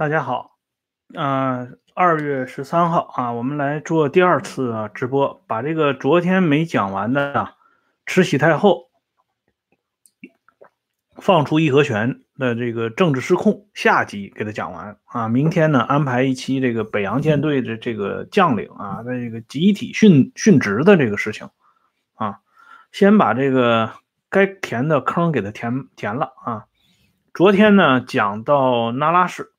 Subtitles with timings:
[0.00, 0.56] 大家好，
[1.12, 7.56] 呃，二月十三号啊，我们来做第二次直播，把这个昨天没讲完的啊，
[8.06, 8.88] 慈禧太后
[11.16, 15.28] 放出义和拳的这个政治失控下集给他讲完啊。
[15.28, 21.50] 明天呢，安排一期这个北洋舰队的这个将领啊的这个集体殉殉职的这个事情
[22.14, 22.38] 啊，
[22.90, 23.92] 先把这个
[24.30, 26.64] 该填的坑给他填填了啊。
[27.34, 29.52] 昨天呢，讲到那拉氏。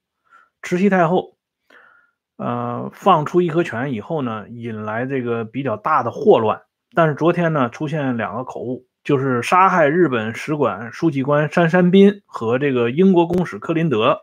[0.61, 1.37] 慈禧太后，
[2.37, 6.61] 呃，放出义和拳以后呢，引来这个比较大的祸乱。
[6.93, 14.21] 但是昨天呢，出现两个口误，就是杀害日本使馆书记官山山彬和这个英国公使克林德。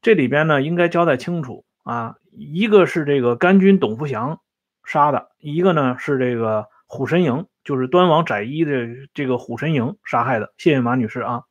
[0.00, 4.40] 这里边呢，应该交代清楚啊，一个是这个甘军董福祥
[4.84, 10.52] 杀的，一个呢是这个虎神营，就是端王载一的这个虎神营杀害的。
[10.58, 11.42] 谢谢马女士啊。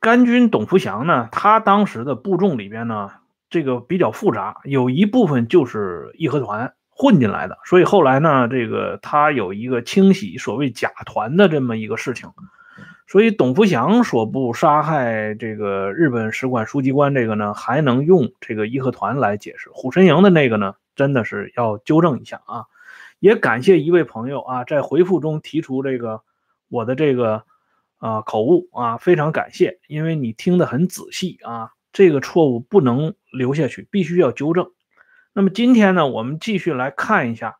[0.00, 3.10] 甘军董福祥呢，他当时的部众里边呢，
[3.50, 12.30] 这个比较复杂，有一部分就是义和团混进来的，所以后来呢，这个他有一个清洗所谓假团的这么一个事情，
[13.06, 19.68] 所以董福祥所部杀害这个日本使馆书记官这个呢，还能用这个义和团来解释。
[19.72, 22.64] 虎神营的那个呢，真的是要纠正一下啊！
[23.18, 26.22] 也感谢一位朋友啊，在回复中提出这个
[26.68, 27.44] 我的这个。
[28.00, 34.70] 啊，口误啊，非常感谢，因为你听得很仔细啊，这个错误不能留下去，必须要纠正。
[35.34, 37.58] 那么今天呢，我们继续来看一下，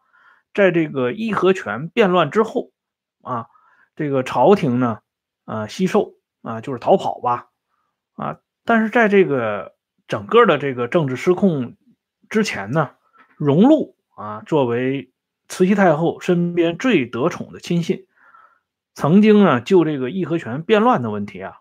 [0.55, 2.73] 在这个义和拳变乱之后
[3.23, 3.47] 啊，
[3.95, 5.01] 这个朝廷呢，
[5.45, 7.51] 啊，西狩啊，就是逃跑吧，
[8.15, 9.75] 啊，但是在这个
[10.09, 11.77] 整个的这个政治失控
[12.31, 12.93] 之前呢，
[13.37, 15.13] 荣禄啊，作为
[15.49, 18.07] 慈禧太后身边最得宠的亲信。
[19.01, 21.55] 曾经呢，就这个义和拳变乱的问题啊，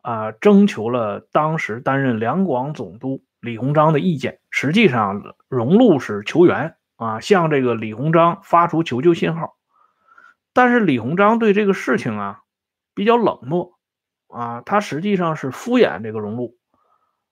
[0.00, 4.40] 啊，征求了当时担任两广总督李鸿章的意见。
[4.48, 9.58] 实际上，荣禄是求援啊，向这个李鸿章发出求救信号。
[10.54, 12.40] 但是李鸿章对这个事情啊
[12.94, 13.74] 比较冷漠
[14.28, 16.56] 啊，他实际上是敷衍这个荣禄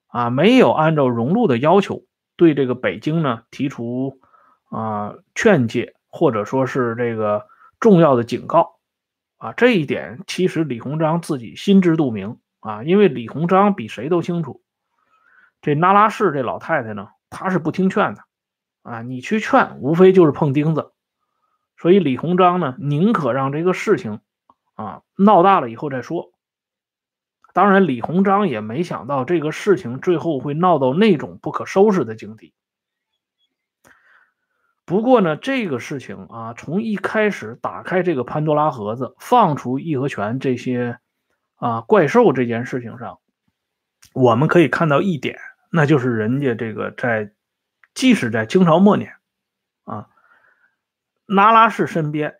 [0.08, 2.02] 啊，没有按照荣禄的要求
[2.36, 4.20] 对这个北京呢提出
[4.68, 7.46] 啊劝诫，或者说是这个
[7.80, 8.77] 重要的警告。
[9.38, 14.62] 啊，这一点其实李鸿章自己心知肚明啊，因为李鸿章比谁都清楚，
[15.62, 18.24] 这那拉氏这老太太呢，她是不听劝的
[18.82, 20.92] 啊，你去劝，无非就是碰钉子，
[21.76, 24.20] 所以李鸿章呢，宁可让这个事情
[24.74, 26.32] 啊闹大了以后再说。
[27.54, 32.54] 当然，李鸿章也没想到这个事情最后会闹到那种不可收拾的境地。
[34.88, 40.98] 不过呢，这个事情啊，从一开始打开这个潘多拉盒子，放出义和拳这些
[41.56, 43.20] 啊怪兽这件事情上，
[44.14, 45.38] 我们可以看到一点，
[45.70, 47.34] 那就是人家这个在，
[47.92, 49.12] 即使在清朝末年
[49.84, 50.08] 啊，
[51.26, 52.36] 那拉氏身边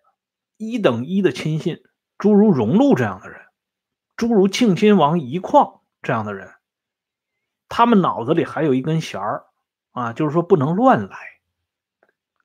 [0.56, 1.82] 一等一的亲信，
[2.16, 3.42] 诸如荣禄这样的人，
[4.16, 6.48] 诸如庆亲王一况这样的人，
[7.68, 9.44] 他们脑子里还有一根弦儿
[9.92, 11.37] 啊，就是说不能乱来。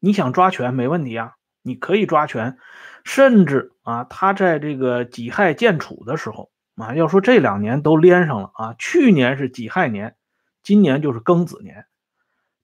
[0.05, 2.57] 你想抓权没问题啊，你可以抓权，
[3.05, 10.17] 甚至啊，他在这个己亥建储的时候啊，要说这两年都连上了啊，去年是己亥年，
[10.61, 11.85] 今年就是庚子年，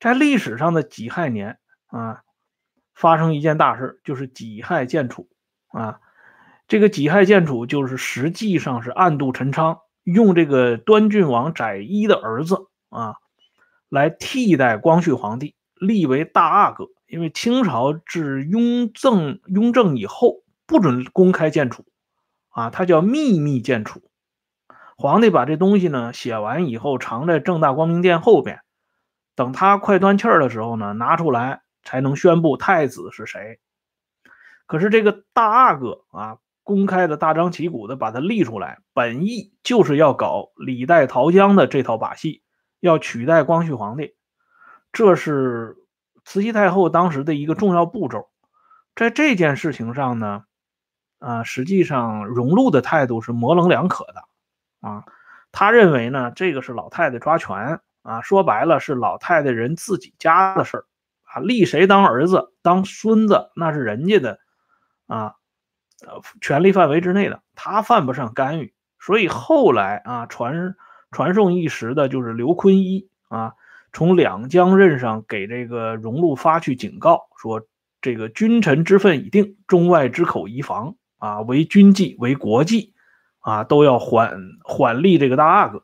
[0.01, 2.23] 在历史上的己亥年啊，
[2.93, 5.29] 发生一件大事，就是己亥建储
[5.69, 6.01] 啊，
[6.67, 13.15] 这个己亥建储就是实际上是暗度陈仓，用这个端郡王载一的儿子啊，
[13.87, 16.89] 来替代光绪皇帝，立为大阿哥。
[17.09, 21.83] 因为清朝至雍正雍正以后不准公开建储，
[22.49, 24.03] 啊，它叫秘密建储。
[24.95, 28.59] 皇帝把这东西呢写完以后，藏在正大光明殿后边，
[29.33, 33.59] 等他快断气儿的时候呢，拿出来才能宣布太子是谁。
[34.67, 42.43] 可是这个大阿哥啊，公开的大张旗鼓的把他立出来，本意就是要搞李代桃僵的这套把戏，
[42.79, 44.13] 要取代光绪皇帝，
[44.91, 45.75] 这是。
[46.29, 48.29] 慈禧太后当时的一个重要步骤，
[48.95, 50.43] 在这件事情上呢，
[51.17, 54.23] 啊，实际上荣禄的态度是模棱两可的，
[54.87, 55.05] 啊，
[55.51, 60.85] 他认为呢，这个是老太太抓权，啊，说白了是老太太人自己家的事儿，
[61.23, 64.39] 啊，立谁当儿子、当孙子那是人家的，
[65.07, 65.33] 啊，
[66.05, 68.71] 呃，权力范围之内的，他犯不上干预。
[68.99, 70.75] 所以后来啊，传
[71.09, 73.55] 传颂一时的就是刘坤一啊。
[73.91, 77.65] 从两江任上给这个荣禄发去警告，说
[78.01, 82.93] 这个君臣之分已定，中外之口宜防啊，为军纪为国纪
[83.39, 85.83] 啊，都要缓缓立这个大阿哥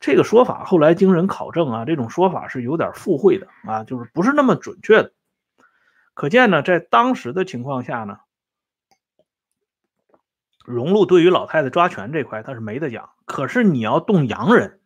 [0.00, 5.12] 这个说法后来经人考证啊，这种说法是有点附会的啊，就是不是那么准确的。
[6.14, 8.18] 可见呢，在当时的情况下呢，
[10.64, 13.10] 荣禄对于老太太抓权这块他是没得讲。
[13.26, 14.80] 可是你要动洋人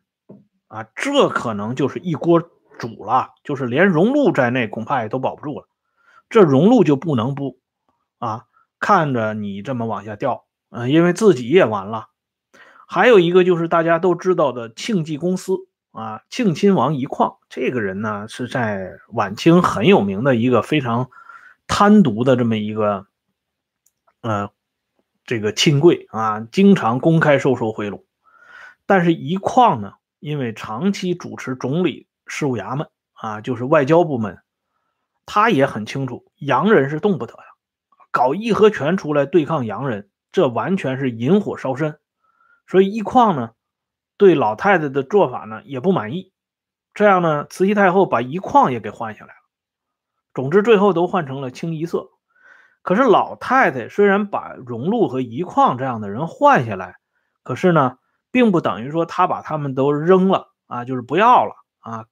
[0.67, 5.67] 啊，这可能就是一锅主了，就是连荣禄在内恐怕也都保不住了。
[6.29, 7.59] 这荣禄就不能不
[8.19, 8.45] 啊
[8.79, 12.09] 看着你这么往下掉啊，因为自己也完了。
[12.87, 21.09] 还有一个就是大家都知道的庆记公司啊，庆亲王遗矿这个人呢，是在晚清很有名的一个非常。
[21.67, 23.07] 贪渎的这么一个，
[24.21, 24.51] 呃，
[25.23, 28.03] 这个亲贵啊，经常公开收受贿赂。
[28.85, 34.39] 但是一矿呢，因为长期主持总理事务衙门啊，就是外交部门，
[35.25, 37.43] 他也很清楚洋人是动不得的，
[38.11, 41.99] 搞义和拳出来对抗洋人，这完全是引火烧身。
[42.67, 43.51] 所以一矿呢，
[44.17, 46.33] 对老太太的做法呢也不满意。
[46.93, 49.39] 这样呢，慈禧太后把一矿也给换下来了。
[50.33, 52.09] 总之，最后都换成了清一色。
[52.81, 56.95] 可是老太太虽然把荣禄和一矿这样的人换下来，
[57.43, 57.97] 可是呢，
[58.31, 62.05] 并不等于说她把他们都扔了啊，就是不要了啊，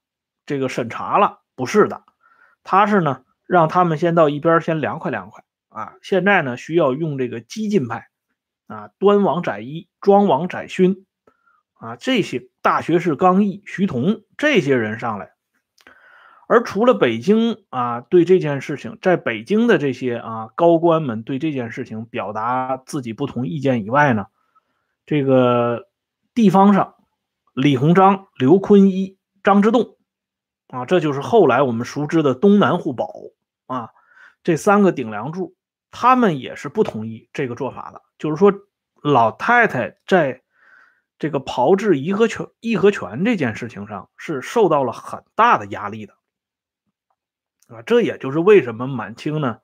[0.46, 2.04] 这个审查了，不是的，
[2.64, 5.94] 他是呢，让他们先到一边先凉快凉快啊。
[6.02, 8.08] 现在呢，需要用这个激进派
[8.68, 11.06] 啊，端王载一、庄王载勋
[11.74, 15.32] 啊，这些大学士刚毅、徐同这些人上来。
[16.46, 24.28] 而除了北京啊，对这件事情，在北京的这些啊高官们对这件事情表达自己不同意见以外呢，
[25.06, 25.88] 这个
[26.36, 26.96] 地方上，
[27.54, 29.96] 李鸿章、刘坤一、张之洞
[30.74, 33.14] 啊，这就是后来我们熟知的东南互保
[33.68, 33.92] 啊，
[34.44, 35.56] 这三个顶梁柱，
[35.92, 38.02] 他们也是不同意这个做法的。
[38.18, 38.52] 就是说，
[39.04, 40.42] 老太太在
[41.20, 46.16] 这个炮制颐和拳、颐和拳这件事情上是受到了很大的压力的。
[47.68, 49.60] 啊，这也就是为什么满清呢，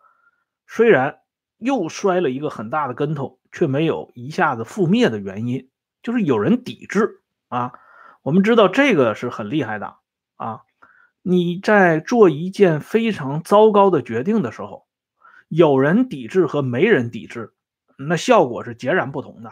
[0.67, 1.21] 虽然
[1.57, 5.71] 又摔了一个很大的跟头，却没有一下子覆灭的原因，
[6.03, 7.73] 就是有人抵制啊。
[8.21, 9.95] 我们知道这个是很厉害的
[10.35, 10.61] 啊。
[11.21, 14.87] 你在做一件非常糟糕的决定的时候，
[15.47, 17.53] 有人抵制和没人抵制，
[17.97, 19.51] 那效果是截然不同的。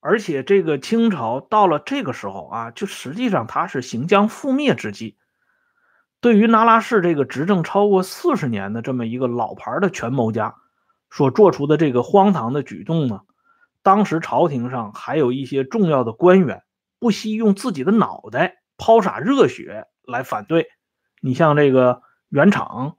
[0.00, 5.16] 而且这个清朝到了这个时候啊，就实际上它是行将覆灭之际。
[6.20, 10.54] 对于那拉氏这个执政超过四十年的这么一个老牌的权谋家
[11.10, 13.22] 所做出的这个荒唐的举动呢，
[13.82, 16.62] 当时朝廷上还有一些重要的官员
[17.00, 20.66] 不惜用自己的脑袋抛洒热血来反对。
[21.20, 22.96] 你像这个袁敞、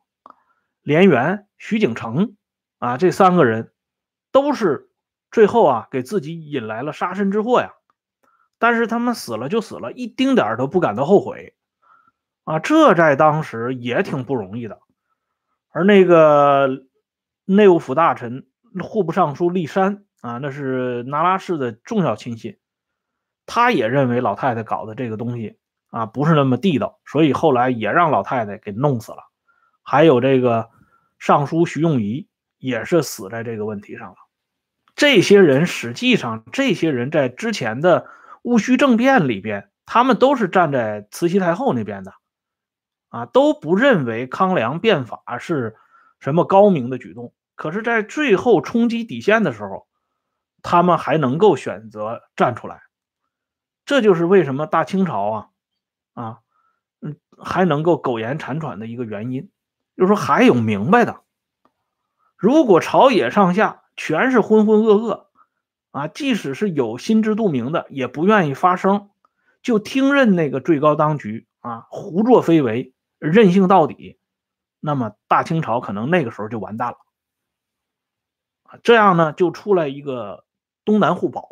[0.82, 2.38] 连元、徐景成
[2.78, 3.74] 啊，这三个人
[4.32, 4.90] 都是
[5.30, 7.74] 最后啊给自己引来了杀身之祸呀。
[8.58, 11.54] 但是他们死了就死了，一丁点都不感到后悔。
[12.46, 14.80] 啊，这在当时也挺不容易的。
[15.74, 16.86] 而那个
[17.44, 18.48] 内务府大臣、
[18.82, 22.58] 户部尚书立山啊，那是那拉氏的重要亲信，
[23.46, 25.60] 他也认为老太太搞的这个东西
[25.94, 29.20] 啊不是那么地道，所以后来也让老太太给弄死了。
[29.84, 30.72] 还有这个
[31.20, 32.28] 尚书徐永仪
[32.58, 34.16] 也是死在这个问题上了。
[34.96, 38.08] 这些人实际上，这些人在之前的
[38.42, 42.14] 戊戌政变里边，他们都是站在慈禧太后那边的。
[43.10, 45.76] 啊，都不认为康梁变法是
[46.20, 49.86] 什么高明的举动，可是，在最后冲击底线的时候，
[50.64, 52.82] 他们还能够选择站出来，
[53.86, 55.50] 这就是为什么大清朝啊，
[56.14, 56.40] 啊，
[57.02, 59.52] 嗯，还能够苟延残喘的一个原因。
[59.96, 61.22] 就是说，还有明白的，
[62.38, 65.26] 如果朝野上下全是浑浑噩噩，
[65.92, 69.10] 啊，即使是有心知肚明的，也不愿意发声，
[69.62, 72.94] 就听任那个最高当局啊胡作非为。
[73.20, 74.20] 任性到底，
[74.82, 76.98] 那么大清朝可能那个时候就完蛋了！
[78.84, 80.44] 这样呢，就出来一个
[80.84, 81.48] 东南互保。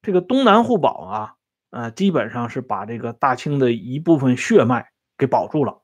[0.00, 1.36] 这个东南互保啊，
[1.74, 5.82] 呃，基本上是把这个大清的一部分血脉给保住了。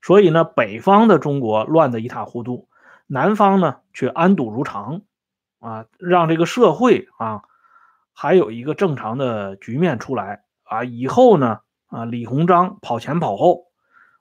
[0.00, 2.68] 所以呢，北方的中国乱得一塌糊涂，
[3.08, 5.02] 南方呢却安堵如常
[5.58, 7.42] 啊，让这个社会啊
[8.14, 10.84] 还有一个正常的局面出来啊。
[10.84, 13.66] 以后呢，啊，李鸿章跑前跑后。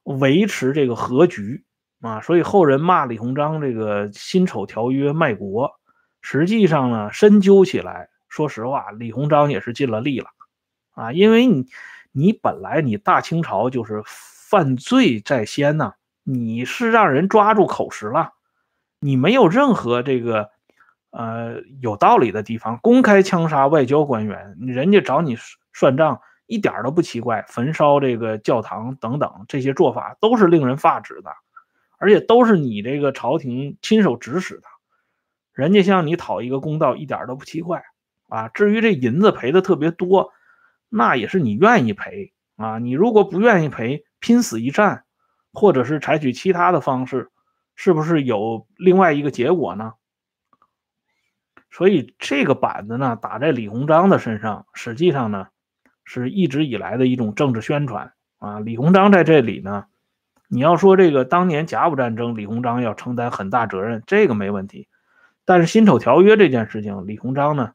[0.05, 1.65] 维持这个和局
[1.99, 5.79] 啊，所以后人骂李鸿章这个辛丑条约卖国，
[6.21, 10.27] 实际上呢，深究起来，说实话，李鸿章也是尽了力了
[10.95, 11.67] 啊，因为你
[12.11, 18.33] 你本来你大清朝就是犯罪在先呐，你是让人抓住口实了，
[18.99, 20.49] 你没有任何这个
[21.11, 25.37] 呃有道理的地方，公开枪杀外交官员，人家找你
[25.73, 27.43] 算账一点都不奇怪。
[27.47, 31.31] 焚烧这个教堂等等这些做法都是令人发指的，
[31.97, 34.67] 而且都是你这个朝廷亲手指使的，
[35.51, 37.83] 人家向你讨一个公道一点都不奇怪
[38.29, 38.47] 啊。
[38.49, 40.31] 至于这银子赔的特别多，
[40.95, 42.79] 那也是你愿意赔啊。
[42.79, 45.03] 你如果不愿意赔，拼死一战，
[45.53, 47.29] 或者是采取其他的方式。
[47.77, 49.95] 是不是有另外一个结果呢？
[51.69, 55.47] 所以这个板子呢打在李鸿章的身上，实际上呢
[56.05, 58.61] 是一直以来的一种政治宣传啊。
[58.61, 59.87] 李鸿章在这里呢，
[60.47, 64.87] 你要说这个当年甲午战争，李鸿章要承担很大责任，这个没问题。
[65.43, 67.73] 但是辛丑条约这件事情，李鸿章呢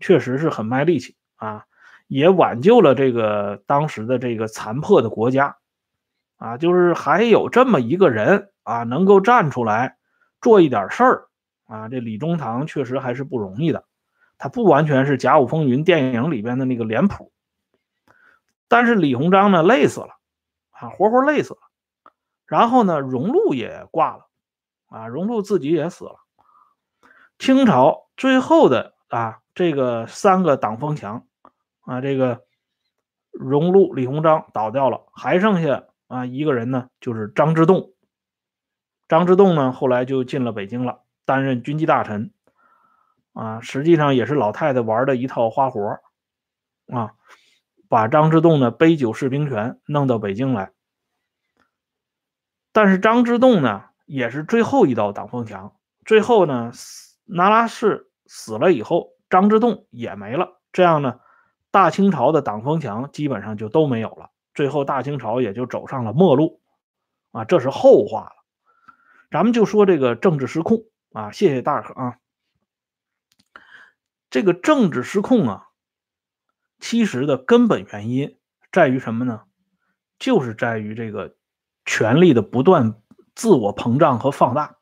[0.00, 1.64] 确实是很卖力气啊，
[2.10, 5.56] 也挽救了这个当时的这个残破的国家
[6.36, 8.48] 啊，就是还有这么一个人。
[8.62, 9.96] 啊，能够站出来
[10.40, 11.28] 做一点事儿
[11.66, 13.84] 啊，这李中堂确实还是不容易的。
[14.38, 17.32] 他不完全是《甲午风云》电影里边的那个脸谱，
[18.68, 20.10] 但是李鸿章呢，累死了
[20.70, 21.60] 啊，活活累死了。
[22.46, 24.28] 然后呢，荣禄也挂了
[24.88, 26.16] 啊，荣禄自己也死了。
[27.40, 31.26] 清朝最后的啊，这个三个挡风墙
[31.90, 32.44] 啊，这个
[33.32, 37.94] 荣禄、李鸿章倒掉了，还剩下啊一个人呢，就是张之洞。
[39.08, 42.32] 张之洞呢，后来就进了北京了，担任军机大臣，
[43.32, 45.98] 啊，实际上也是老太太玩的一套花活
[46.92, 47.14] 啊，
[47.88, 50.70] 把张之洞呢杯酒释兵权弄到北京来。
[52.70, 55.74] 但是张之洞呢，也是最后一道挡风墙。
[56.04, 56.70] 最后呢，
[57.24, 60.60] 那拉氏死了以后，张之洞也没了。
[60.72, 61.18] 这样呢，
[61.70, 64.30] 大清朝的挡风墙基本上就都没有了。
[64.54, 66.60] 最后大清朝也就走上了末路，
[67.30, 68.32] 啊，这是后话了。
[69.30, 72.18] 咱们就说这个政治失控啊，谢谢大可啊。
[74.28, 75.68] 这个政治失控啊，
[76.78, 78.38] 其实的根本原因
[78.72, 79.42] 在于什么呢？
[80.18, 81.36] 就是在于这个
[81.84, 83.00] 权力的不断
[83.34, 84.76] 自我膨胀和放大。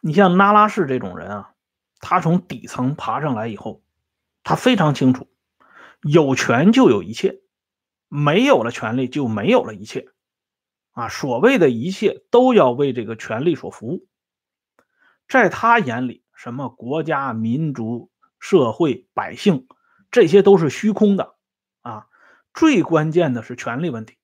[0.00, 1.54] 你像那拉氏这种人啊，
[1.98, 3.82] 他从底层爬上来以后，
[4.44, 5.26] 他非常清楚，
[6.02, 7.40] 有权就有一切，
[8.08, 10.08] 没有了权力就没有了一切。
[10.92, 14.08] 啊，所谓的一切都要为这个权力所服务，
[15.28, 19.66] 在他眼里，什么国家、民族、社会、百姓，
[20.10, 21.36] 这些都是虚空的。
[21.82, 22.06] 啊，
[22.52, 24.16] 最关键的是权力问题。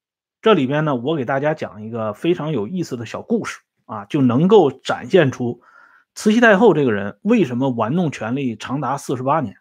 [0.42, 5.62] 这里边呢，我给大家讲一个非常有意思的小故事啊，就能够展现出
[6.14, 9.56] 慈禧太后这个人为什么玩弄权力长达四十八年。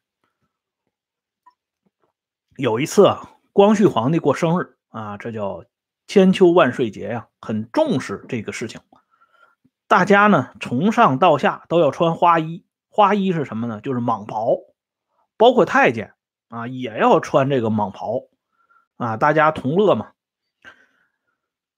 [2.58, 5.64] 有一次啊，光绪皇帝过生日啊，这叫。
[6.06, 8.82] 千秋万岁节呀，很重视这个事情。
[9.88, 12.66] 大家呢，从上到下都要穿花衣。
[12.90, 13.80] 花衣是什么呢？
[13.80, 14.58] 就是蟒袍。
[15.38, 16.14] 包括太监
[16.50, 18.20] 啊，也要穿这个蟒袍
[18.98, 19.16] 啊。
[19.16, 20.12] 大家同乐嘛。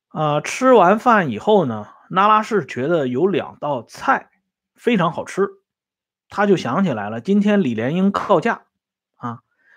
[0.07, 4.31] 啊，吃完饭以后呢，那拉氏觉得有两道菜
[4.73, 5.47] 非常好吃，
[6.29, 8.64] 他就想起来了，今天李莲英告假。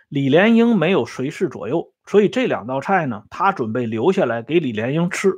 [0.09, 1.93] 李莲英没有随侍左右。
[2.07, 5.33] 所以这两道菜呢，他准备留下来给李莲英吃。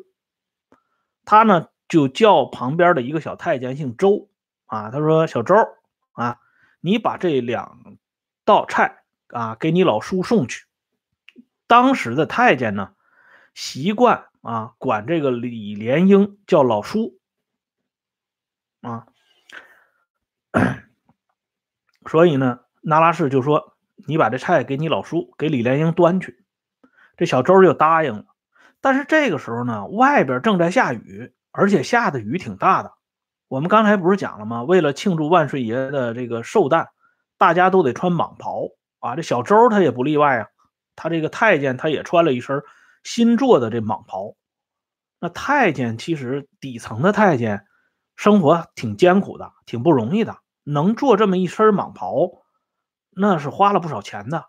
[1.25, 4.31] 他呢就叫旁边的一个小太监，姓周
[4.67, 4.91] 啊。
[4.91, 5.55] 他说：“小周
[6.13, 6.39] 啊，
[6.81, 7.99] 你把这两
[8.45, 10.67] 道菜啊给你老叔送去。”
[11.67, 12.95] 当时的太监呢
[13.55, 17.19] 习惯啊管这个李莲英叫老叔
[18.81, 19.07] 啊，
[22.11, 26.45] 所以呢，那拉氏就说：“你把这菜给你老叔，给李莲英端去。”
[27.17, 28.25] 这小周就答应了，
[28.81, 32.93] 但是这个时候呢，外边正在下雨，而且下的雨挺大的。
[33.49, 34.63] 我们刚才不是讲了吗？
[34.63, 36.89] 为了庆祝万岁爷的这个寿诞，
[37.37, 38.69] 大家都得穿蟒袍
[39.01, 39.17] 啊。
[39.17, 40.47] 这小周他也不例外啊，
[40.97, 42.63] 他这个太监他也穿了一身
[43.03, 44.35] 新做的这蟒袍。
[45.19, 47.67] 那太监其实底层的太监
[48.17, 52.40] 生活挺艰苦的，挺不容易的，能做这么一身蟒袍，
[53.21, 54.47] 那是花了不少钱的。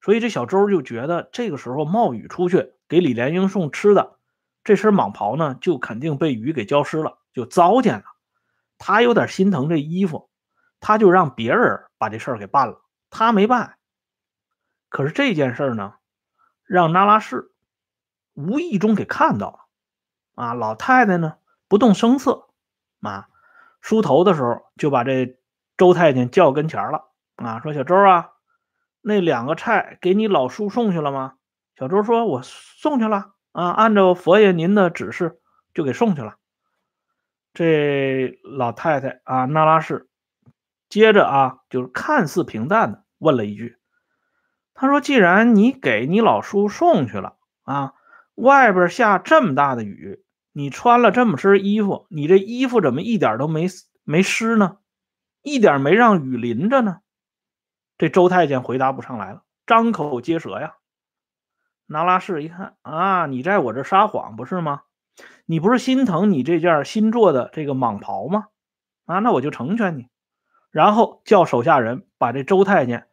[0.00, 4.18] 所以这小周就觉得，这个时候冒雨出去给李莲英送吃的，
[4.64, 8.04] 这身蟒袍呢，就肯定被雨给浇湿了，就糟践了。
[8.78, 10.30] 他有点心疼这衣服，
[10.80, 13.76] 他就让别人把这事儿给办了，他没办。
[14.88, 15.94] 可是这件事呢，
[16.64, 17.52] 让那拉氏
[18.34, 19.58] 无意中给看到了。
[20.36, 21.34] 啊，老太太呢
[21.66, 22.46] 不动声色，
[23.02, 23.28] 啊，
[23.80, 25.36] 梳头的时候就把这
[25.76, 27.07] 周太监叫跟前了，
[27.38, 28.30] 啊，说小周啊。
[29.00, 31.34] 那两个菜给你老叔送去了吗？
[31.76, 35.38] 小周说：“我送去了啊，按照佛爷您的指示
[35.72, 36.34] 就给送去了。”
[37.54, 40.08] 这老太太啊，那拉氏
[40.88, 43.76] 接着啊，就是看似平淡的问了一句
[44.74, 47.94] ：“他说，既然你给你老叔送去了啊，
[48.34, 53.68] 外边下这么大的雨，你穿了这么身衣服，你这衣服怎么一点都没
[54.02, 54.78] 没湿呢？
[55.42, 56.98] 一点没让雨淋着呢？”
[57.98, 60.76] 这周太监回答不上来了，张口结舌呀。
[61.84, 64.82] 那拉氏一看啊，你在我这撒谎不是吗？
[65.46, 68.46] 你不是心疼你这件新做的这个蟒袍吗？
[69.06, 70.08] 啊，那我就成全你。
[70.70, 73.08] 然后叫手下人把这周太监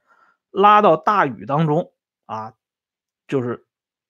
[0.51, 1.93] 拉到大雨当中
[2.25, 2.53] 啊，
[3.27, 3.65] 就是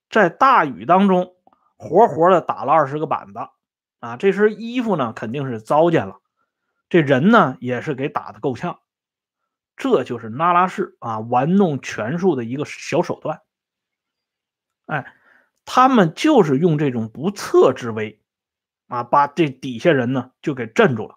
[0.09, 1.35] 在大雨当中
[1.77, 3.39] 活活的打了二十个板子
[3.99, 4.17] 啊。
[4.17, 6.19] 这身衣服呢肯定是糟践了，
[6.89, 8.79] 这人呢也是给打的够呛。
[9.77, 13.41] 这就是那拉氏啊玩弄权术的一个小手段。
[14.85, 15.13] 哎，
[15.65, 18.21] 他们就是用这种不测之威
[18.87, 21.15] 啊，把这底下人呢就给镇住了。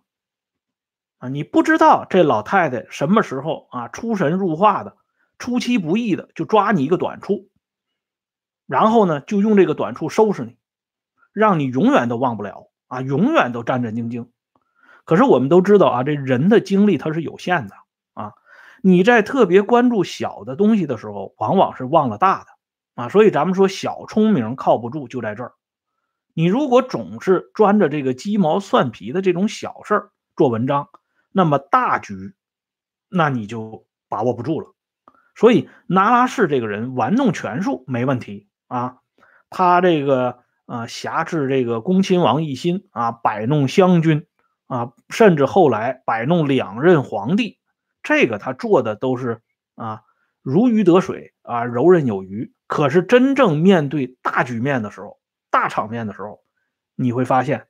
[1.19, 4.97] 啊，你不知道这老太太什么时候啊出神入化的，
[5.39, 7.49] 出其不意的就抓你一个短处，
[8.67, 10.57] 然后呢就用这个短处收拾你，
[11.33, 14.29] 让你永远都忘不了啊，永远都战战兢兢。
[15.05, 17.75] 可是我们都知道啊，这人的精力它是有限的，
[18.83, 23.09] 你在特别关注小的东西的时候，往往是忘了大的啊。
[23.09, 25.53] 所以咱们说小聪明靠不住就在这儿，
[26.35, 30.89] 你如果总是钻着这个鸡毛蒜皮的这种小事儿做文章。
[31.31, 32.35] 那么大局，
[33.09, 34.75] 那你就把握不住了。
[35.37, 38.97] 所以那拉氏这个人玩弄权术没问题啊，
[39.51, 44.27] 他这个啊挟制这个恭亲王奕欣啊，摆弄湘军
[44.67, 47.59] 啊，甚至后来摆弄两任皇帝，
[48.03, 49.43] 这个他做的都是
[49.75, 50.03] 啊
[50.43, 52.53] 如鱼得水啊，游刃有余。
[52.67, 56.45] 可是真正面对大局面的时候，大场面的时候，
[56.95, 57.69] 你会发现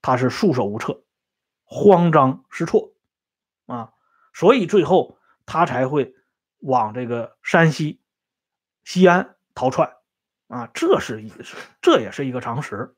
[0.00, 1.02] 他是束手无策，
[1.64, 2.92] 慌张失措。
[3.66, 3.92] 啊，
[4.32, 6.14] 所以最后他才会
[6.60, 8.00] 往这个山西
[8.84, 9.92] 西安逃窜
[10.46, 11.32] 啊，这是一
[11.82, 12.94] 这也是一个常识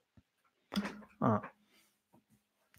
[1.18, 1.42] 啊。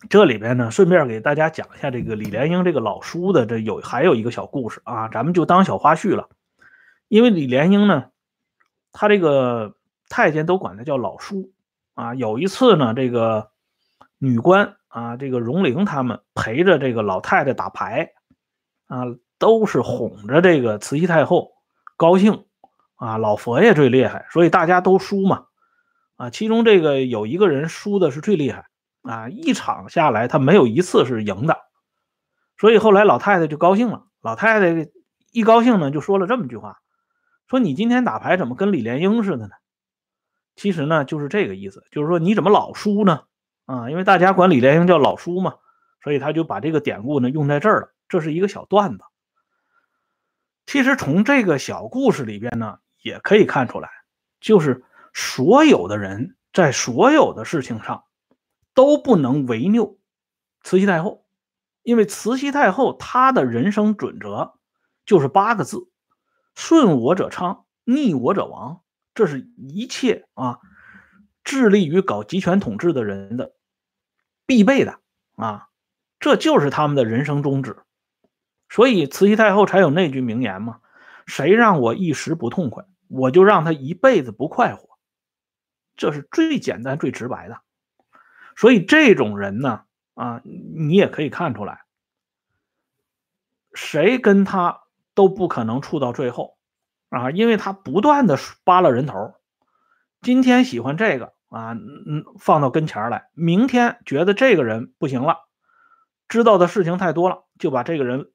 [0.10, 6.30] 这里边呢，顺便给大家讲一下这个李莲英这个老叔的这有还有一个小故事啊，咱们就当小花絮了。
[7.08, 8.06] 因为李莲英呢，
[8.92, 9.76] 他这个
[10.10, 11.52] 太监都管他叫老叔
[11.94, 12.16] 啊。
[12.16, 13.50] 有一次呢，这个
[14.18, 14.76] 女官。
[14.94, 18.12] 啊，这个荣陵他们陪着这个老太太打牌，
[18.88, 19.06] 啊，
[19.40, 21.54] 都是哄着这个慈禧太后
[21.96, 22.44] 高兴，
[22.98, 25.46] 啊，老佛爷最厉害，所以大家都输嘛，
[26.18, 28.66] 啊，其中这个有一个人输的是最厉害，
[29.04, 31.58] 啊，一场下来他没有一次是赢的，
[32.58, 34.90] 所以后来老太太就高兴了，老太太
[35.32, 36.80] 一高兴呢，就说了这么句话，
[37.48, 39.54] 说你今天打牌怎么跟李莲英似的呢？
[40.56, 43.24] 其实呢就是这个意思，就是说你怎么老输呢？
[43.66, 45.56] 啊，因为大家管李莲英叫老叔嘛，
[46.04, 47.94] 所以他就把这个典故呢用在这儿了。
[48.10, 49.04] 这是一个小段子。
[50.66, 53.90] 其实从这个小故事里边呢，也可以看出来，
[54.42, 54.84] 就是
[55.14, 58.04] 所有的人在所有的事情上
[58.74, 60.00] 都不能违拗
[60.64, 61.26] 慈禧太后，
[61.84, 64.54] 因为慈禧太后她的人生准则
[65.06, 65.90] 就是八个字：
[66.56, 68.82] 顺我者昌，逆我者亡。
[69.14, 70.60] 这是一切啊，
[71.44, 73.54] 致力于搞集权统治的人的。
[74.46, 75.00] 必备的
[75.36, 75.70] 啊，
[76.20, 77.78] 这就是他们的人生宗旨，
[78.70, 80.82] 所以慈禧太后才有那句名言嘛
[81.26, 84.90] ：“谁让我一时不痛快，我就让他一辈子不快活。”
[85.96, 87.62] 这是最简单、最直白的。
[88.56, 89.84] 所以这种人呢，
[90.14, 91.82] 啊，你也可以看出来，
[93.74, 94.82] 谁跟他
[95.14, 96.58] 都不可能处到最后
[97.10, 99.36] 啊，因为他不断的扒拉人头，
[100.22, 101.34] 今天喜欢这个。
[101.52, 103.28] 啊，嗯，放到跟前来。
[103.34, 105.50] 明天觉得这个人不行了，
[106.30, 108.32] 知道的事情太多了，就把这个人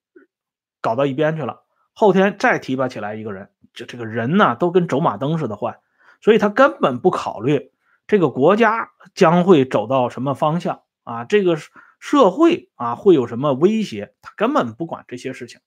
[0.83, 1.64] 搞到一边去了。
[1.94, 5.79] 后天再提拔起来一个人，就这个人呢，都跟走马灯似的换，
[6.20, 7.72] 所以他根本不考虑
[8.07, 11.57] 这个国家将会走到什么方向啊，这个
[11.99, 15.61] 社会啊会有什么威胁，他根本不管这些事情。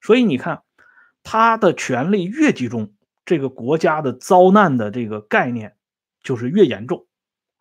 [0.00, 0.62] 所以你看，
[1.22, 5.76] 他的权力越集中，这个国家的遭难的这个概念。
[6.24, 7.08] 就是越严重，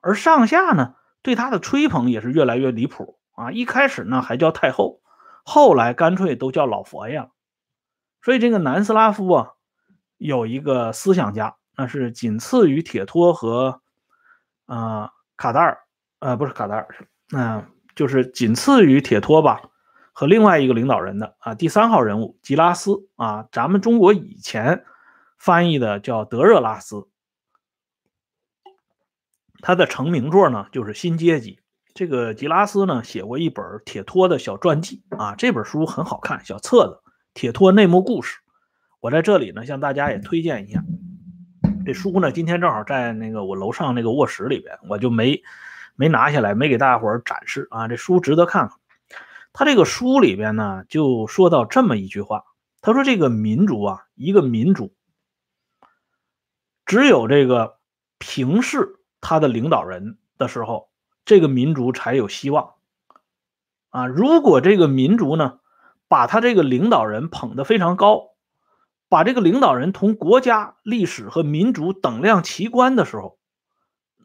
[0.04, 3.52] 而上下呢对他的吹捧也是越来越离谱啊！
[3.52, 5.02] 一开始呢还叫太后，
[5.44, 7.32] 后来干脆都叫老佛爷了。
[8.22, 9.54] 所以这个南斯拉夫啊，
[10.18, 13.82] 有一个思想家，那是仅次于铁托和
[14.66, 15.78] 啊卡达尔，
[16.20, 16.88] 呃不是卡达尔，
[17.34, 19.62] 嗯就是仅次于铁托吧
[20.14, 24.86] 和另外一个领导人的啊第三号人物吉拉斯啊，咱们中国以前
[25.38, 27.08] 翻译的叫德热拉斯。
[29.64, 31.56] 他的成名作呢，就是《新阶级》
[31.94, 37.02] 这个吉拉斯呢写过一本铁托的小传记啊，这本书很好看，小册子
[37.34, 38.38] 《铁托内幕故事》。
[39.00, 40.84] 我在这里呢向大家也推荐一下。
[41.86, 45.42] 这书呢今天正好在那个我楼上那个卧室里边，我就没
[45.96, 47.88] 没拿下来，没给大家伙展示啊。
[47.88, 48.78] 这书值得看看。
[49.54, 52.44] 他这个书里边呢就说到这么一句话，
[52.82, 54.94] 他说这个民族啊，一个民族
[56.86, 57.78] 只有这个
[58.18, 60.90] 平视他的领导人的时候。
[61.24, 62.74] 这个民族才有希望
[63.92, 64.08] 啊！
[64.08, 65.60] 如果这个民族呢，
[66.08, 68.31] 把他这个领导人捧得非常高，
[69.12, 73.38] 把这个领导人同国家、历史和民族等量齐观的时候，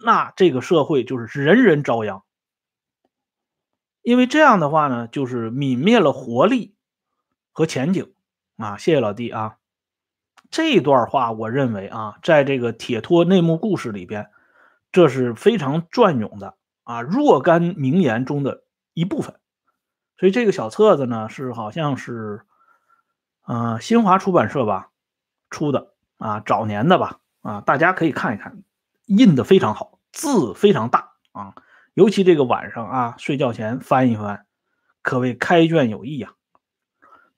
[0.05, 2.23] 那这个社会就是人人遭殃。
[4.01, 6.77] 因为这样的话呢，就是泯灭了活力
[7.51, 8.15] 和前景
[8.59, 8.77] 啊！
[8.77, 9.57] 谢谢老弟啊！
[10.53, 14.31] 这段话我认为啊，在这个铁托内幕故事里边，
[14.93, 16.55] 这是非常隽永的。
[16.85, 18.63] 啊，若干名言中的
[18.95, 19.35] 一部分，
[20.17, 22.47] 所以这个小册子呢是好像是，
[23.47, 24.91] 呃，新华出版社吧
[25.51, 28.63] 出的啊，早年的吧啊，大家可以看一看，
[29.07, 31.55] 印的非常好，字非常大啊，
[31.95, 34.47] 尤其这个晚上啊睡觉前翻一翻，
[35.03, 36.33] 可谓开卷有益呀。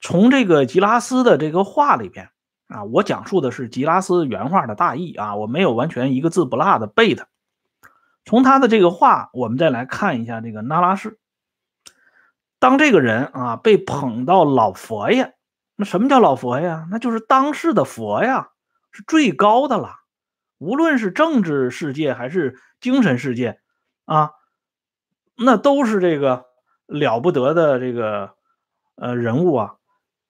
[0.00, 2.30] 从这个吉拉斯的这个话里边
[2.68, 7.26] 啊，我讲述的是吉拉斯原话的大意啊，我没有完全一个字不落的背它。
[8.24, 11.18] 从他的这个话，我们再来看一下这个那拉氏。
[12.58, 15.34] 当这个人啊被捧到老佛爷，
[15.80, 16.66] 那什么叫老佛爷？
[16.90, 18.50] 那就是当世的佛呀，
[18.90, 19.94] 是最高的了。
[20.58, 23.60] 无论是政治世界还是精神世界
[24.04, 24.32] 啊，
[25.36, 26.46] 那都是这个
[26.86, 28.34] 了不得的这个
[28.96, 29.76] 呃人物啊，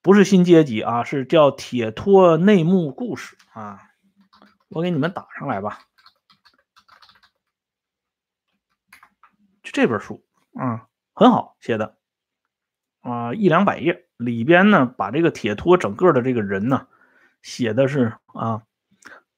[0.03, 3.81] 不是新阶级啊，是叫铁托内幕故事啊。
[4.69, 5.79] 我给你们打上来吧。
[9.63, 11.97] 就这本书啊，很好写的
[13.01, 16.87] 啊，一两百页里边呢，把这个铁托整个的这个人呢，
[17.41, 18.61] 写的是啊，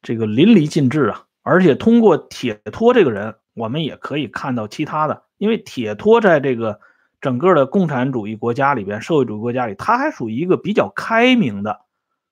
[0.02, 1.26] 这个淋漓尽致啊。
[1.42, 6.80] 而且通过铁托这个人，我们也可以看到其他的，因为铁托在这个
[7.20, 11.80] 整个的共产主义国家里边，社会主义国家里，他还属于一个比较开明的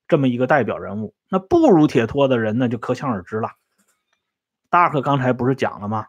[0.09, 1.15] 这么一个代表人物。
[1.29, 3.53] 那不如铁托的人呢，就可想而知了。
[4.71, 6.07] 大克刚才不是讲了吗？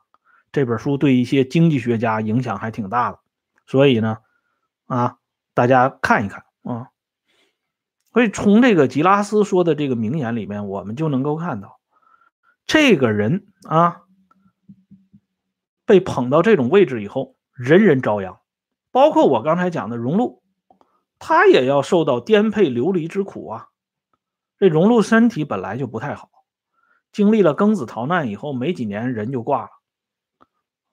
[0.52, 3.20] 这本书对一些经济学家影响还挺大的，
[3.66, 4.18] 所以呢，
[4.88, 5.18] 啊，
[5.54, 6.90] 大家看一看啊。
[8.12, 11.80] 所以从这个吉拉斯说的这个名言里面，我们就能够看到，
[12.66, 14.02] 这个人啊，
[15.86, 18.40] 被捧到这种位置以后，人人遭殃，
[18.92, 20.42] 包括我刚才讲的荣禄，
[21.20, 23.68] 他也要受到颠沛流离之苦啊。
[24.58, 26.30] 这荣禄身体本来就不太好，
[27.12, 29.70] 经历了庚子逃难以后，没几年人就挂了。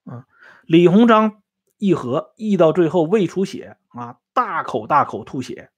[0.05, 0.25] 嗯，
[0.67, 1.43] 李鸿章
[1.79, 5.71] 议和议到最后胃出血啊，大口大口吐血，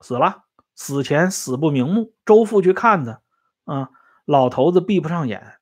[0.00, 0.44] 死了。
[0.74, 3.20] 死前死不瞑目，周父去看他
[3.64, 3.90] 啊，
[4.24, 5.58] 老头子闭不上眼。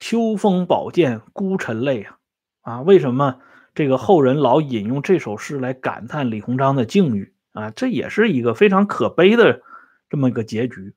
[0.00, 2.18] 秋风宝剑孤臣泪啊
[2.62, 2.80] 啊！
[2.82, 3.40] 为什么
[3.74, 7.70] 这个后人老引用这首诗来感叹李鸿章的境遇啊？
[7.70, 9.62] 这也是一个非常可悲的
[10.10, 10.94] 这么一个结局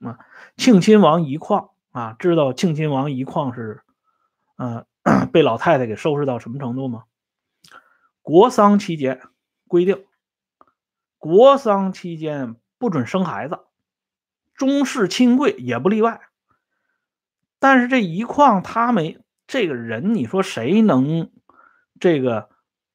[0.00, 0.18] 啊！
[0.56, 1.70] 庆亲王一矿。
[1.90, 3.82] 啊，知道庆亲王一矿是，
[4.56, 4.86] 呃，
[5.32, 7.04] 被老太太给收拾到什么程度吗？
[8.22, 9.20] 国丧期间
[9.66, 10.04] 规定，
[11.18, 13.58] 国丧期间不准生孩子，
[14.54, 16.20] 中式亲贵也不例外。
[17.58, 21.30] 但是这一况他没这个人，你说谁能
[21.98, 22.48] 这个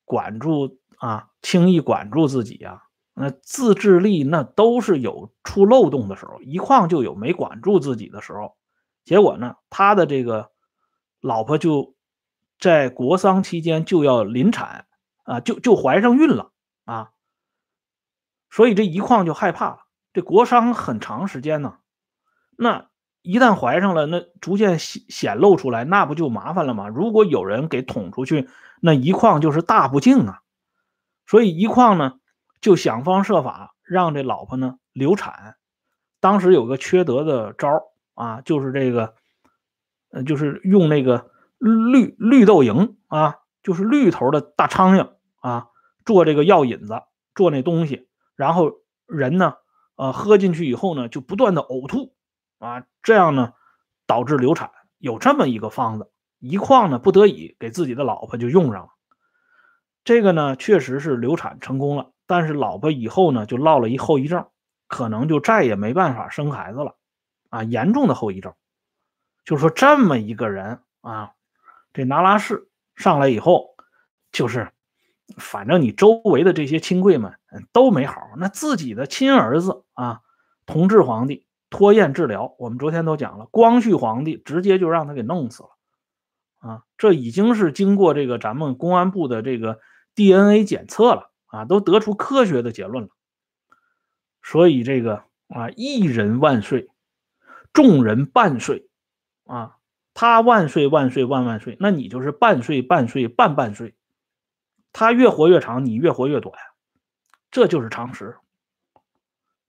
[0.06, 1.30] 管住啊？
[1.42, 2.84] 轻易管住自己呀？
[3.14, 8.56] 那自制力那都是有出漏洞的时候，一况就有没管住自己的时候。
[9.04, 10.52] 结果呢，他的这个
[11.20, 11.96] 老婆就
[12.60, 14.86] 在国丧期间就要临产
[15.24, 16.52] 啊，就就怀上孕了
[16.86, 17.12] 啊，
[18.50, 19.80] 所以这一况就害怕了。
[20.14, 21.78] 这国丧很长时间呢，
[22.58, 22.90] 那
[23.22, 26.88] 一旦怀上了，那逐渐显显露出来，那不就麻烦了吗？
[26.88, 28.50] 如果有人给捅出去，
[28.82, 30.42] 那一况就是大不敬啊。
[31.26, 32.20] 所以一况呢，
[32.62, 35.58] 就想方设法让这老婆呢流产。
[36.20, 37.84] 当时有个缺德的招儿。
[38.18, 39.14] 啊，就是这个，
[40.10, 45.68] 呃，就是用那个绿绿豆蝇啊，就是绿头的大苍蝇啊，
[46.06, 47.02] 做这个药引子，
[47.36, 48.72] 做那东西，然后
[49.06, 49.56] 人呢，
[49.96, 52.16] 呃，喝进去以后呢，就不断的呕吐
[52.60, 53.54] 啊，这样呢，
[54.06, 54.72] 导致流产。
[55.00, 58.90] 有这么一个方子，一矿呢，不得已给自己的老婆就用上了。
[60.04, 64.48] 这个呢，确实是流产成功了，但是老婆以后呢，就落了一后遗症，
[64.88, 66.96] 可能就再也没办法生孩子了。
[67.50, 68.54] 啊，严重的后遗症，
[69.46, 71.34] 就是说这么一个人啊，
[71.98, 73.76] 这拿拉氏上来以后，
[74.32, 74.72] 就是
[75.40, 77.40] 反正你周围的这些亲贵们
[77.74, 80.22] 都没好，那自己的亲儿子啊，
[80.68, 85.70] 同治皇帝拖延治疗，我们昨天都讲了，光绪皇帝直接就让他给弄死了
[86.60, 86.84] 啊！
[87.00, 89.80] 这已经是经过这个咱们公安部的这个
[90.14, 93.10] DNA 检测了啊，都得出科学的结论了。
[94.44, 96.92] 所以这个啊，一人万岁，
[97.74, 98.88] 众人半岁
[99.46, 99.77] 啊。
[100.20, 103.94] 他万岁万岁万万岁，那你就是半岁半岁半半岁，
[104.92, 106.56] 他越活越长，你越活越短，
[107.52, 108.36] 这就是常识。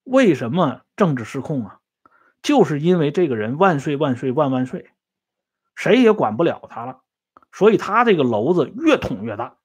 [0.05, 1.81] 为什么政治失控啊？
[2.41, 4.91] 就是因为这个人万岁万岁万万岁，
[5.75, 7.01] 谁也管不了他了，
[7.53, 9.57] 所以他这个篓子越捅越大。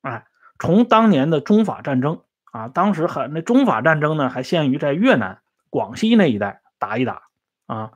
[0.00, 0.26] 哎，
[0.58, 7.24] 从当年的中法战争啊，当时还那中法战争呢，还限于在越南、广西那一带打一打
[7.66, 7.92] 啊。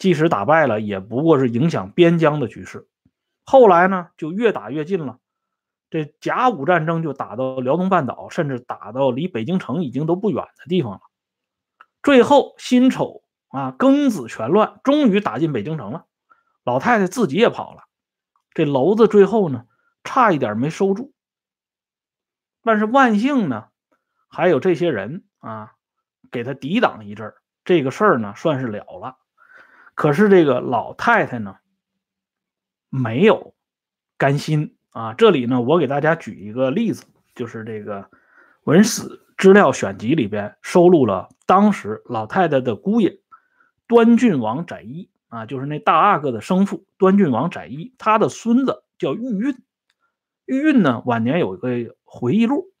[0.00, 2.88] 即使打败了，也不过是影响边疆的局势。
[3.44, 5.18] 后来呢，就越打越近了。
[5.90, 11.00] 这甲午战争就打到辽东半岛，甚至打到离北京城已经都不远的地方了。
[12.02, 16.06] 最后辛丑啊，庚子全乱，终于打进北京城了。
[16.64, 17.82] 老太太自己也跑了，
[18.54, 19.66] 这娄子最后呢，
[20.02, 21.12] 差一点没收住。
[22.62, 23.66] 但是万幸呢，
[24.28, 25.72] 还有这些人啊，
[26.30, 27.34] 给他抵挡一阵
[27.64, 29.16] 这个事儿呢，算是了了。
[30.00, 31.56] 可是这个老太太呢，
[32.88, 33.52] 没有
[34.16, 35.12] 甘心啊！
[35.12, 38.00] 这里呢，我给大家举一个例子，就是这个
[38.64, 39.02] 《文史
[39.36, 43.20] 资料选集》里边收录了当时老太太的姑爷
[43.86, 49.54] 端郡王载一啊，就是那大阿哥的生父端郡王载一，他的孙子叫玉运。
[50.46, 52.72] 玉运呢，晚年有一个回忆录，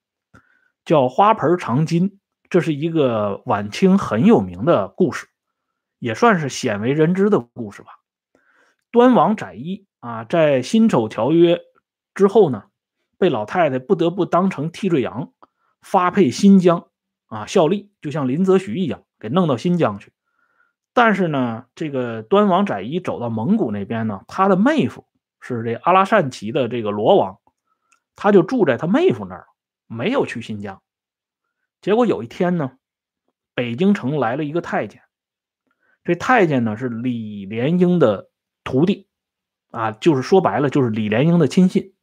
[0.86, 2.08] 叫《花盆长金》，
[2.48, 5.26] 这是一个晚清很有名的故事。
[6.00, 8.00] 也算是鲜为人知的故事吧。
[8.90, 11.60] 端王载一啊，在辛丑条约
[12.14, 12.64] 之后呢，
[13.18, 15.32] 被老太太不得不当成替罪羊，
[15.80, 16.88] 发配新疆
[17.26, 20.10] 啊效力，就像林则徐一样，给弄到新疆去。
[20.92, 25.06] 但是呢，这个端王载一走到蒙古那边呢，他的妹夫
[25.40, 27.38] 是这阿拉善旗的这个罗王，
[28.16, 29.46] 他就住在他妹夫那儿，
[29.86, 30.82] 没有去新疆。
[31.80, 32.72] 结果有一天呢，
[33.54, 35.02] 北京城来了一个太监。
[36.02, 38.30] 这太监呢是李莲英的
[38.64, 39.08] 徒弟，
[39.70, 41.94] 啊，就是说白了就是李莲英的亲信，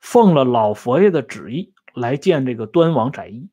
[0.00, 3.50] 奉了老佛爷的旨意来见这个端王载一，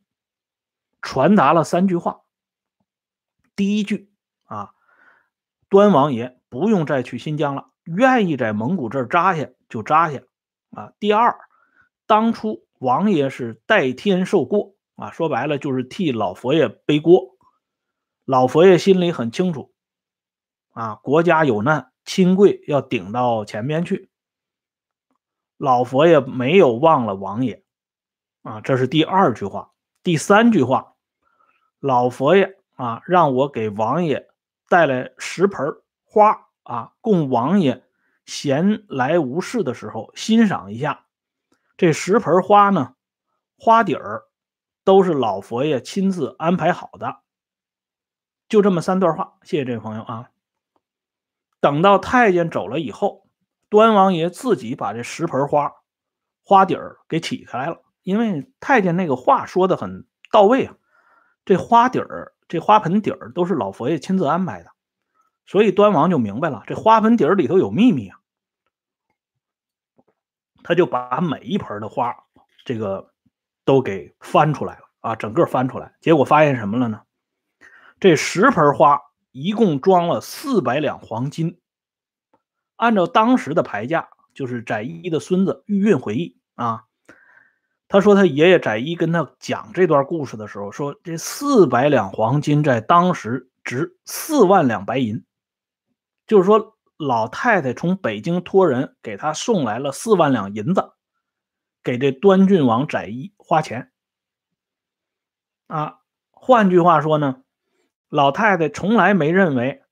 [1.02, 2.22] 传达了三句话。
[3.56, 4.12] 第一句
[4.46, 4.74] 啊，
[5.70, 10.22] 端王爷不用再去新疆了，愿意在蒙古这儿扎下就扎下
[10.72, 10.94] 啊。
[11.00, 11.38] 第二，
[12.08, 17.38] 当初王爷是代天受过啊，说白了就是替老佛爷背锅。
[18.30, 19.74] 老佛爷心里很清楚，
[20.74, 24.12] 啊，国家有难，亲贵要顶到前面去。
[25.58, 27.64] 老佛爷没有忘了王爷，
[28.44, 29.72] 啊，这是第二句话。
[30.04, 30.94] 第三句话，
[31.80, 34.28] 老佛爷啊，让我给王爷
[34.68, 37.84] 带来十盆花啊，供王爷
[38.28, 41.08] 闲来无事的时候欣赏一下。
[41.78, 42.94] 这十盆花呢，
[43.58, 44.26] 花底儿
[44.84, 47.22] 都是老佛爷亲自安排好的。
[48.50, 50.30] 就这么三段话，谢谢这位朋友啊。
[51.62, 53.28] 等到太监走了以后，
[53.70, 55.72] 端王爷自己把这十盆花
[56.44, 60.76] 花底儿给起开了，因为太监那个话说的很到位啊。
[61.46, 64.72] 这花底儿、这花盆底儿都是老佛爷亲自安排的，
[65.46, 68.20] 所以端王就明白了，这花盆底儿里头有秘密啊。
[70.64, 72.16] 他就把每一盆的花
[72.66, 73.14] 这个
[73.64, 77.02] 都给翻出来了啊，整个翻出来，结果发现什么了呢？
[78.00, 81.60] 这十盆花一共装了四百两黄金。
[82.76, 86.86] 按照当时的牌价，就是翟一的孙子玉运回忆啊，
[87.90, 95.26] 他说他爷爷翟一跟他讲这段故事的时候，说这四百两黄金在当时值四万两白银，
[96.26, 100.94] 就是说老太太从北京托人给他送来了四万两银子，
[101.84, 103.92] 给这端郡王翟一花钱
[105.68, 105.98] 啊。
[106.32, 107.42] 换句话说呢？
[108.10, 109.84] 老太太从来没认为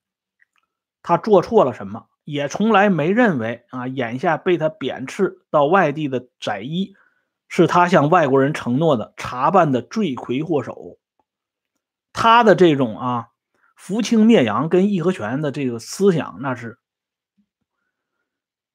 [1.02, 6.94] 他做错了什么，也从来没认为啊，眼下被他贬斥到外地的载一，
[7.48, 10.98] 是他向外国人承诺的查办的罪魁祸首。
[12.12, 13.28] 他的这种啊，
[13.76, 16.78] 扶清灭洋跟义和拳的这个思想，那是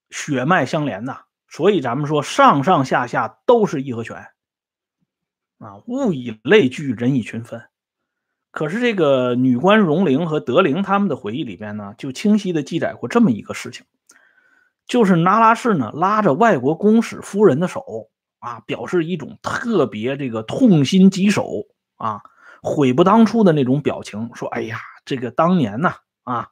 [0.09, 1.25] 血脉相连的。
[1.49, 4.25] 所以咱们说，上上下下都是义和拳
[5.59, 7.61] 啊，物以类聚，人以群分。
[8.53, 13.83] 可是这个女官荣龄和德龄他们的回忆里边呢，就清晰的记载过这么一个事情，
[14.85, 17.83] 就是那拉氏呢拉着外国公使夫人的手
[18.37, 21.65] 啊，表示一种特别这个痛心疾首
[21.97, 22.21] 啊、
[22.61, 26.49] 悔不当初的那种表情，说：“哎呀，这个当年呐啊，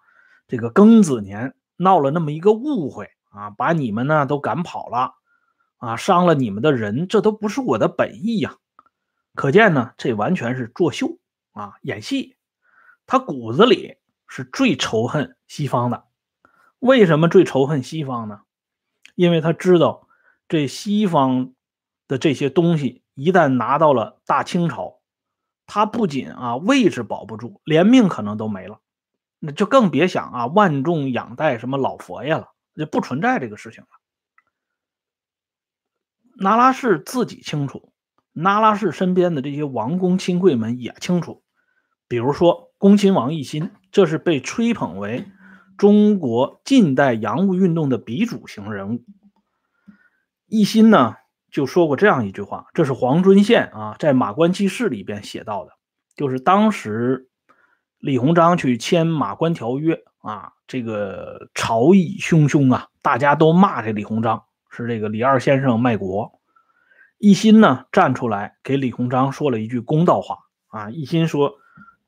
[0.47, 5.13] 这个庚子年闹了那么一个误会啊，把你们呢都赶跑了
[5.77, 8.55] 啊，伤了你们的人，这都不是我的本意呀。
[9.35, 11.19] 可见呢，这完全是作秀
[11.51, 12.37] 啊，演戏。
[13.05, 16.05] 他骨子里是最仇恨西方的。
[16.79, 18.41] 为什么最仇恨西方呢？
[19.15, 20.07] 因为他知道
[20.47, 21.53] 这西方
[22.07, 25.01] 的这些东西一旦拿到了大清朝，
[25.65, 28.79] 他不仅啊位置保不住，连命可能都没了。
[29.39, 33.89] 那就更别想啊万众仰戴什么老佛爷了，就不存在这个事情了。
[36.35, 37.90] 那拉氏自己清楚，
[38.33, 41.43] 那拉氏身边的这些王公亲贵们也清楚。
[42.07, 45.25] 比如说恭亲王奕欣，这是被吹捧为
[45.77, 49.05] 中国近代洋务运动的鼻祖型人物。
[50.49, 51.15] 奕欣呢
[51.49, 55.71] 就说过这样一句话，这是黄遵宪啊在《马关记事》里边写到的，
[56.15, 57.29] 就是当时
[57.97, 59.95] 李鸿章去签《马关条约》
[60.29, 66.40] 啊，这个朝议汹汹啊，大家都骂这李鸿章是这个李二先生卖国。
[67.21, 71.59] 一心呢站出来给李鸿章说了一句公道话啊，一心说。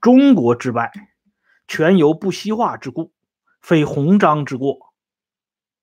[0.02, 0.92] 中国之败，
[1.66, 3.14] 全由不西化之故，
[3.62, 4.94] 非鸿章之过。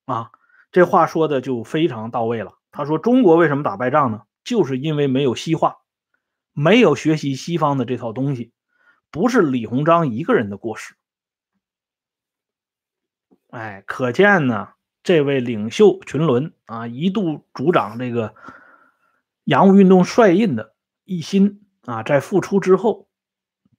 [0.04, 0.30] 啊，
[0.72, 2.58] 这话说的就非常到位了。
[2.70, 4.24] 他说：“中国为什么打败仗呢？
[4.44, 5.76] 就是因为没有西化，
[6.52, 8.52] 没有学习西方的这套东西，
[9.10, 10.94] 不是李鸿章一个人的过失。”
[13.48, 14.70] 哎，可见呢，
[15.02, 18.34] 这位领袖群伦啊，一度主掌这个
[19.50, 23.08] 洋务运动帅印的一心啊，在复出之后。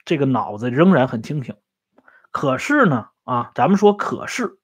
[0.03, 1.55] 这个脑子仍然很清醒，
[2.31, 4.57] 可是呢，啊，咱们说可是，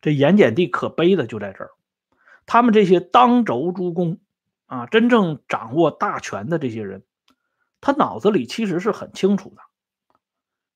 [0.00, 1.70] 这盐碱地可悲的就在这儿，
[2.46, 4.18] 他们这些当轴诸公
[4.64, 7.04] 啊，真正掌握大权的这些人，
[7.82, 9.60] 他脑子里其实是很清楚的，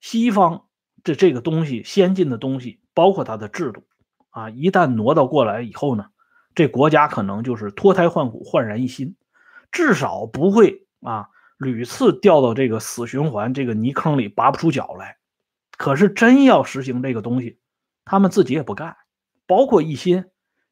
[0.01, 0.67] 西方
[1.03, 3.83] 的这个东西，先进的东西，包括它的制度
[4.29, 6.11] 啊，一旦挪到过来以后呢，
[6.55, 9.17] 这国家可能就是脱胎换骨、焕然一新，
[9.71, 11.29] 至少不会啊。
[11.59, 15.17] 屡次掉到这个死循环这个泥坑里拔不出脚来，
[15.77, 17.59] 可是真要实行这个东西，
[18.05, 18.97] 他们自己也不干。
[19.45, 20.27] 包括一心，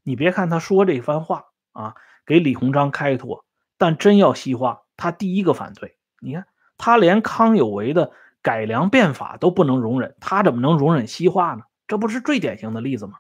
[0.05, 3.45] 你别看他说这番话啊，给李鸿章开脱，
[3.79, 5.97] 但真要西化，他第一个反对。
[6.21, 6.47] 你看，
[6.79, 11.63] 他连康有为的改良变法都不能容忍，他怎么能容忍西化呢？
[11.89, 13.15] 这不是最典型的例子吗？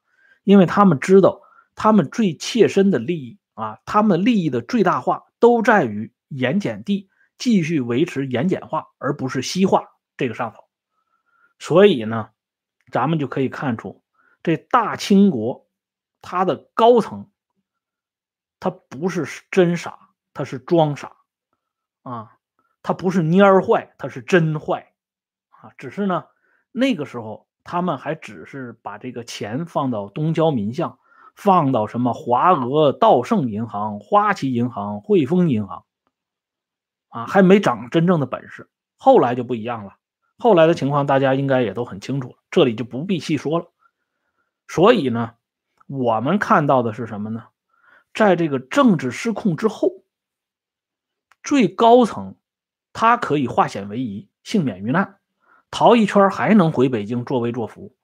[0.44, 1.40] 因为他们知道，
[1.74, 7.10] 他们最切身的利益啊，他们利益的最大化都在于盐碱地。
[7.38, 10.64] 继续维持盐碱化，而不是西化这个上头，
[11.58, 12.30] 所以呢，
[12.90, 14.02] 咱们就可以看出，
[14.42, 15.68] 这大清国
[16.22, 17.30] 它的高层，
[18.58, 21.14] 他不是真傻，他是装傻
[22.04, 22.38] 啊，
[22.82, 24.94] 他不是蔫坏，他是真坏
[25.50, 25.74] 啊。
[25.76, 26.24] 只是呢，
[26.72, 30.98] 那个时候他们还只是把这个钱放到东交民巷，
[31.36, 35.84] 放到什么华俄道盛银行、花旗银行、汇丰银行。
[37.08, 39.96] 啊，还没长真正的本事，后来就不一样了。
[40.38, 43.70] 后来的情况大家应该也都很清楚了，这里就不必细说了。
[44.68, 45.34] 所以呢，
[45.86, 47.44] 我们看到的是什么呢？
[48.12, 50.02] 在这个政治失控之后，
[51.42, 52.34] 最高层
[52.92, 55.18] 他可以化险为夷，幸免于难，
[55.70, 57.94] 逃一圈还能回北京作威作福。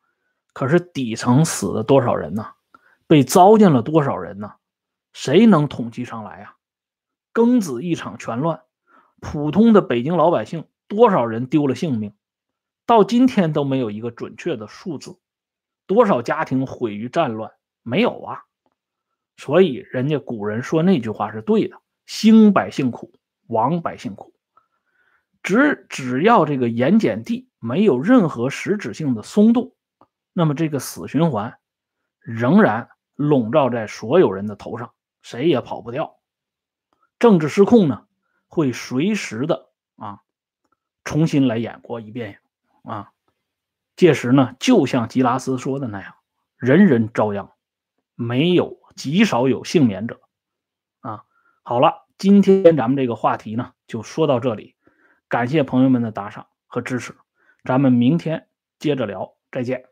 [0.54, 2.46] 可是底层死了多少人呢？
[3.12, 4.54] 被糟践了多少人呢？
[5.12, 6.56] 谁能统计上来啊？
[7.34, 8.62] 庚子一场全乱。
[9.20, 12.14] 普通的北京老百姓多少人丢了性命，
[12.86, 15.18] 到今天都没有一个准确的数字。
[15.86, 17.52] 多少家庭毁于战乱？
[17.82, 18.44] 没有啊。
[19.36, 23.12] 所以人家古人说那句话是对的：兴百姓苦，
[23.46, 24.32] 亡百姓苦。
[25.42, 29.74] 只只要这个盐碱地没有任何实质性的松动，
[30.32, 31.58] 那么这个死循环
[32.20, 32.88] 仍然
[33.28, 34.92] 笼罩在所有人的头上，
[35.22, 36.16] 谁也跑不掉。
[37.18, 38.06] 政治失控呢？
[38.48, 40.20] 会随时的啊，
[41.04, 42.40] 重新来演过一遍
[42.82, 43.12] 啊，
[43.96, 46.16] 届时呢，就像吉拉斯说的那样，
[46.56, 47.52] 人人遭殃，
[48.14, 50.20] 没有极少有幸免者
[51.00, 51.24] 啊。
[51.62, 54.74] 好了，今天咱们这个话题呢，就说到这里，
[55.28, 57.16] 感谢朋友们的打赏和支持，
[57.64, 58.48] 咱们明天
[58.78, 59.91] 接着聊，再见。